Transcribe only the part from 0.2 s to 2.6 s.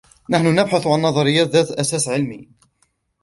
نحن نبحث عن نظريات ذات أساس علمي.